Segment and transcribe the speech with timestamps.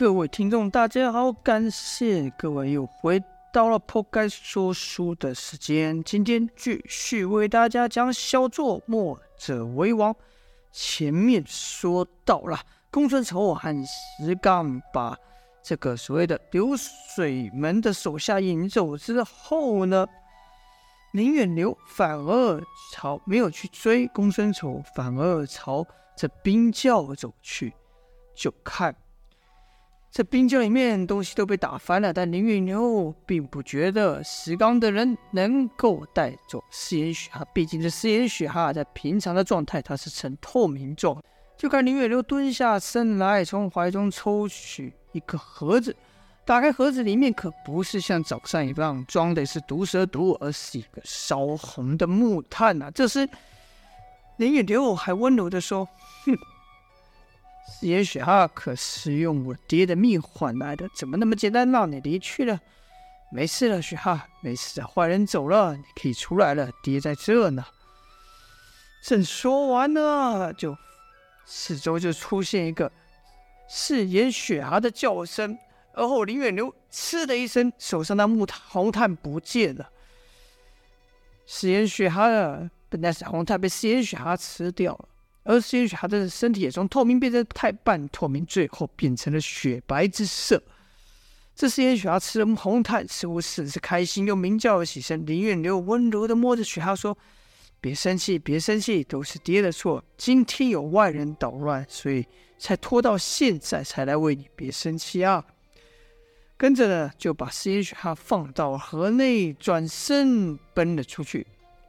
[0.00, 6.02] 各位听众，大家好，感谢各位又回到了破盖说书的时间。
[6.02, 10.16] 今天继续为大家讲小作墨者为王。
[10.72, 12.58] 前面说到了
[12.90, 15.14] 公孙丑和石刚把
[15.62, 20.06] 这个所谓的流水门的手下引走之后呢，
[21.12, 22.62] 林远流反而
[22.94, 25.86] 朝没有去追公孙丑，反而朝
[26.16, 27.74] 这冰窖走去，
[28.34, 28.96] 就看。
[30.12, 37.44] 这冰窖里面东西都被打翻了，但林远流并不觉得石刚的人能够带走四眼雪哈。
[37.54, 41.22] 毕竟这四眼雪哈在平常的状态，它是呈透明状。
[41.56, 45.94] 就看林远流蹲下身来，从怀中抽取一个盒子，
[46.44, 52.90] 打开盒子，里面可不是像早上一样装的是毒蛇毒，而是一个烧红的木炭呐、啊。
[52.90, 53.28] 这时
[54.38, 55.86] 林远流还温柔地说
[56.26, 56.36] ：“哼。”
[57.70, 62.60] 四眼雪蛤可是用我爹的命换来的，怎么那么简单让你离去了？
[63.32, 67.64] 没事了，雪蛤，没事的，坏人走了，你可以出来了，爹在这呢。
[69.02, 70.76] 正说完呢，就
[71.46, 72.90] 四周就出现一个
[73.68, 75.56] 四眼雪蛤的叫声，
[75.94, 79.88] 而后林远流嗤的一声，手上的木炭红炭不见了。
[81.46, 85.08] 四眼雪蛤的本来是红炭被四眼雪蛤吃掉了。
[85.42, 90.62] 而 C.H.H 的身体也从透明变成太半透明，最后变成了雪白之色。
[91.56, 95.26] 这四眼雪蛤吃了红炭，似乎是是开心，又鸣叫了起身。
[95.26, 97.16] 林远流温柔的摸着雪哈说
[97.80, 100.02] ：“别生气，别生气，都是爹的错。
[100.16, 102.24] 今天有外人捣乱，所以
[102.58, 104.46] 才拖到现在才来喂你。
[104.54, 105.44] 别生气啊！”
[106.56, 111.46] 跟着呢，就把四眼雪蛤放到河内，转身奔了出去。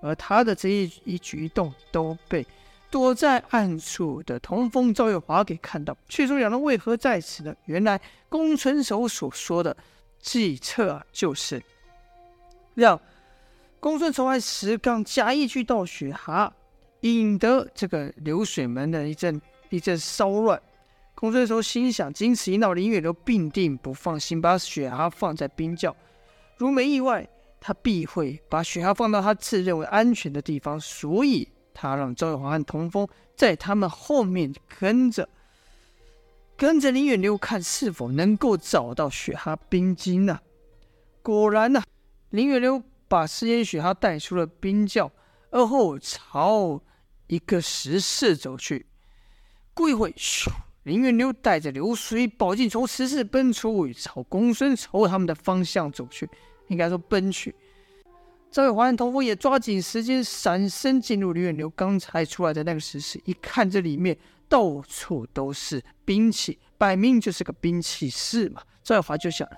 [0.00, 2.46] 而他的这一一举一动都被。
[2.92, 7.56] 躲在暗处的童风、赵月华给看到，却说两人为何在此呢？
[7.64, 7.98] 原来
[8.28, 9.74] 公孙守所说的
[10.20, 11.62] 计策啊，就是
[12.74, 13.00] 让
[13.80, 16.52] 公孙丑和石刚假意去盗雪蛤，
[17.00, 20.60] 引得这个流水门的一阵一阵骚乱。
[21.14, 25.96] 公孙守心想，经此一闹，林远流必定不放心，把雪蛤放在冰窖。
[26.58, 27.26] 如没意外，
[27.58, 30.78] 他必会把雪蛤放到他自认为安全的地方。
[30.78, 31.48] 所以。
[31.72, 35.28] 他让赵玉华和童风在他们后面跟着，
[36.56, 40.40] 跟着林远流看是否能够找到雪蛤冰晶呢、
[41.22, 41.82] 果然呢、
[42.30, 45.10] 林远流把四眼雪蛤带出了冰窖，
[45.50, 46.80] 而后朝
[47.26, 48.86] 一个石室走去。
[49.74, 50.50] 过一会，咻！
[50.84, 56.28] 林远流带着流水宝镜从石室奔出，朝公孙丑他们的方向走去，
[56.68, 57.54] 应该说奔去。
[58.52, 64.14] 赵月华和童风也抓紧时间闪身进入林远流刚才出来的那个石室，一看这里面
[64.46, 68.60] 到处都是兵器，摆明就是个兵器室嘛。
[68.84, 69.48] 赵月华就想，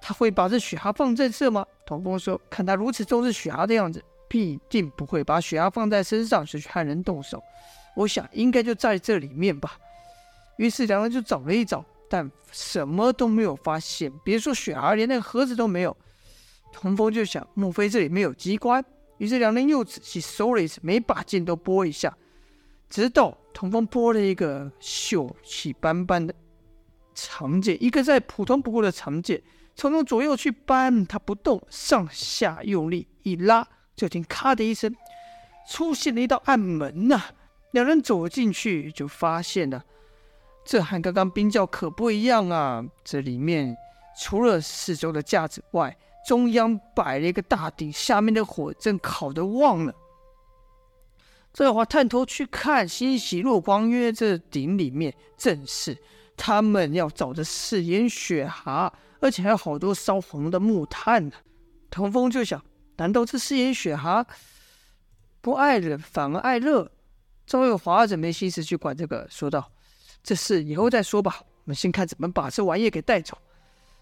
[0.00, 1.66] 他会把这雪蛤放在这吗？
[1.84, 7.42] 童风说，看他如此重视雪蛤的样子，必定不会把雪蛤放在身上就去和人动手。
[7.96, 9.76] 我想应该就在这里面吧。
[10.58, 15.96] 于是两人就找了一找，但什么都没有发现，别说雪蛤，连那个盒子都没有。
[16.74, 18.84] 童风就想，莫非这里没有机关？
[19.18, 22.14] 于是两人又仔细搜了一次，每把剑都拨一下，
[22.90, 26.34] 直到童风拨了一个锈迹斑斑的
[27.14, 29.40] 长剑，一个再普通不过的长剑，
[29.76, 34.92] 从中左右去扳，它不动，上下用力一拉，就听咔的一声，
[35.70, 37.22] 出现了一道暗门呐、
[37.70, 39.84] 两人走进去，就发现了，
[40.64, 42.84] 这和刚刚冰窖可不一样啊！
[43.04, 43.76] 这里面
[44.18, 45.96] 除了四周的架子外，
[46.26, 49.94] 中央摆了一个大鼎，下面的火正烤得旺了。
[51.52, 55.96] 赵月华探头去看，欣喜若狂，约这鼎里面正是
[56.36, 61.32] 他们要找的四眼雪蛤，而且还有好多烧红的木炭呢。
[61.90, 62.60] 童风就想：
[62.96, 64.26] 难道这四眼雪蛤
[65.40, 66.90] 不爱冷，反而爱热？
[67.46, 69.70] 赵月华则没心思去管这个，说道
[70.24, 73.38] ：“这事以后再说吧，我们先看怎么把这玩意给带走。”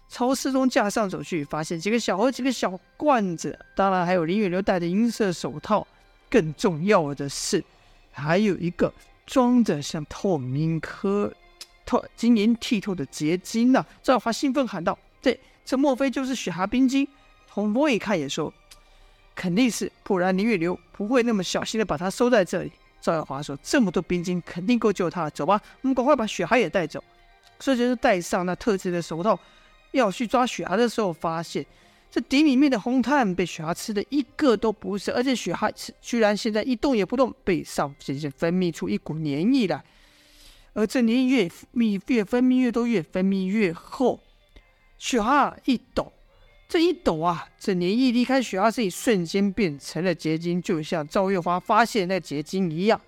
[0.09, 5.85] 超市中架上走去，发现几个小盒、几个小罐子，当然还有林远流戴的银色手套。
[6.29, 7.63] 更重要的是，
[8.11, 8.91] 还有一个
[9.25, 11.31] 装着像透明颗
[11.85, 13.87] 透晶莹剔透的结晶呢、啊。
[14.01, 17.07] 赵华兴奋喊道：“这这莫非就是雪蛤冰晶？”
[17.47, 18.51] 童风一看也说
[19.35, 25.29] ：“肯定是，不然林远流不会那么小心的把它收在这里。”赵耀华说：“这么多冰晶，肯定够救他了。
[25.29, 27.03] 走吧，我们赶快把雪蛤也带走。”
[27.59, 29.39] 这就是戴上那特制的手套。
[29.93, 31.65] 要去抓雪蛤的时候，发现
[32.11, 39.83] 这鼎里面的红炭被雪蛤吃的一个都不剩，而且雪蛤居然现在一动也不动，背上渐渐分泌出一股粘液来。
[40.73, 44.19] 而这粘液越密越分泌越多，越分泌越厚。
[44.97, 46.11] 雪花一抖，
[46.67, 52.99] 这一抖啊，这粘液离开雪花身体，瞬间变成了结晶，就像赵月华发现那结晶一样。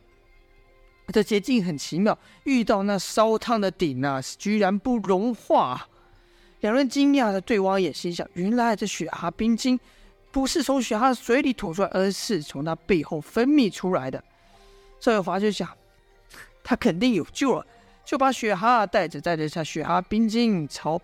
[1.14, 5.88] 这结晶很奇妙，遇到那烧烫的鼎啊，居然不融化。
[6.66, 9.80] 两人惊讶的对望一眼，心想：原来这雪蛤冰晶
[10.32, 14.24] 不是从雪蛤水里吐出来，而是从它背后分泌出来的。
[15.00, 15.70] 赵有华就想，
[16.64, 17.64] 他肯定有救了，
[18.04, 21.00] 就把雪蛤带着，带着下雪蛤冰晶朝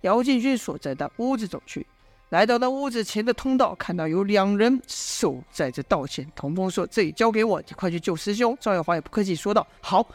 [0.00, 1.86] 姚建军所在的屋子走去。
[2.30, 6.26] 来到那屋子前的通道，看到有两人守在这道前。
[6.34, 10.08] 童风说：“这里交给我，你快去救师兄。”赵有华也不客气说道：“好，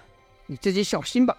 [0.48, 1.38] 你自己小心吧。”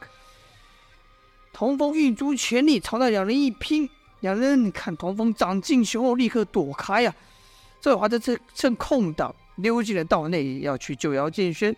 [1.58, 3.90] 童风运足全力朝那两人一拼，
[4.20, 7.18] 两人看童风长进雄厚，立刻躲开呀、啊。
[7.80, 11.74] 赵华在这趁空档溜进了道内，要去救姚建轩。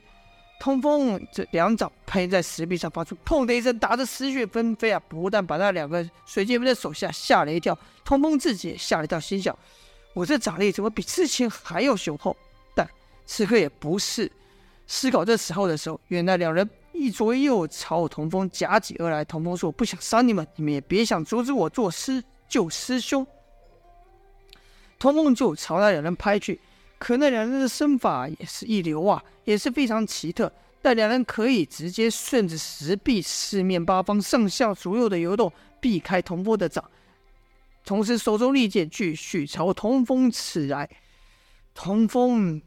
[0.61, 5.01] 童风这两掌拍在石壁上，发出“砰”的一声，打得石血纷飞啊！
[5.09, 7.75] 不但把那两个水剑门的手下吓了一跳，
[8.05, 9.59] 童风自己也吓了一跳，心想：
[10.13, 12.37] 我这掌力怎么比之前还要雄厚？
[12.75, 12.87] 但
[13.25, 14.31] 此刻也不是
[14.87, 16.69] 思考这时候的时候，原来两人。
[16.93, 19.25] 一左一右朝我童风夹击而来。
[19.25, 23.27] 童风说：“我不想杀你们，你们也别想阻止我做师救师兄。”
[24.99, 26.61] 童风就朝那两人拍去，
[26.99, 30.53] 可那两人的身法也是一流啊，也是非常奇特。
[30.83, 36.85] 但两人可以直接顺着石壁四面八方、上下左右的游动，避开童风的掌，
[37.85, 40.89] 同时手中利剑继续朝童风刺来。
[41.75, 42.61] 童风。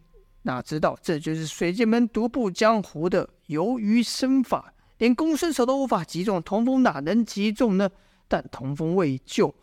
[0.44, 7.90] 哪知道这就是水剑门独步江湖的游鱼身法，连公孙手都无法击中，童风哪能击中呢？
[8.28, 9.54] 但童风未救，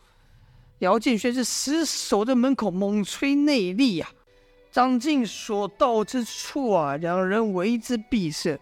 [0.79, 8.59] 姚建轩是死守在门口猛催内力呀、啊，掌劲所到之处啊，两人为之闭塞，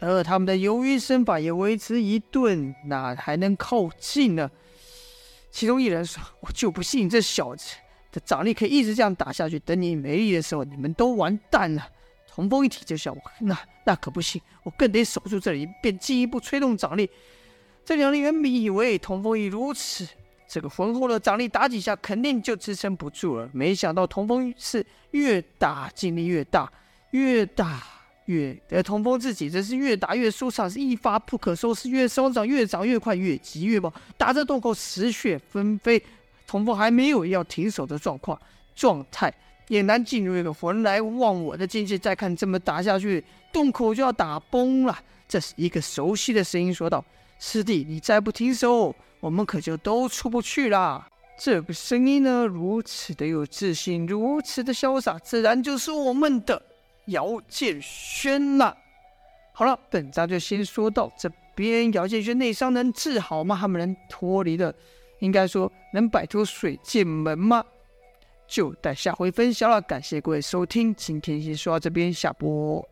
[0.00, 4.50] 而他们的游鱼身法也为之一顿，哪还能靠近呢？
[5.50, 7.76] 其中一人说：“我就不信这小子。”
[8.24, 11.88] 掌力可以一直这样打下去，等你没力的时候，你们都完蛋了。
[12.28, 17.08] 童风一提就笑我，那那可不行，我更得守住这里，便进一步催动掌力。
[17.84, 20.06] 这两人原本以为童风已如此，
[20.46, 23.48] 这个浑厚的掌力打几下肯定就支撑不住了。
[23.52, 26.70] 没想到童风是越打劲力越大，
[27.12, 27.82] 越打
[28.26, 28.54] 越……
[28.70, 36.02] 而童风自己则是越打越舒畅，是一发不可收拾，越收掌越长越快，越急越猛，打着洞口石血纷飞。
[36.46, 38.40] 童风还没有要停手的状况
[38.74, 39.32] 状态，
[39.68, 41.98] 也难进入一个魂来忘我的境界。
[41.98, 44.98] 再看这么打下去，洞口就要打崩了。
[45.28, 47.04] 这是一个熟悉的声音说道
[47.40, 51.06] ：“师弟，你再不停手，我们可就都出不去了。”
[51.38, 56.62] 这个声音呢，如此的有自信，如此的潇洒，自然就是我们的
[57.06, 58.74] 姚建轩了。
[59.52, 61.92] 好了，本章就先说到这边。
[61.92, 63.58] 姚建轩内伤能治好吗？
[63.60, 64.74] 他们能脱离的？
[65.20, 67.64] 应该说能摆脱水剑门吗？
[68.46, 69.80] 就待下回分享了。
[69.80, 72.86] 感谢各位收听，今天先说到这边，下播。